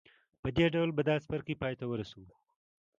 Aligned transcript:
په 0.41 0.49
دې 0.55 0.65
ډول 0.73 0.89
به 0.95 1.01
دا 1.09 1.15
څپرکی 1.23 1.55
پای 1.61 1.73
ته 1.79 1.85
ورسوو 1.87 2.29